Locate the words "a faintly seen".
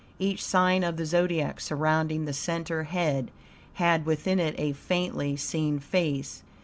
4.57-5.77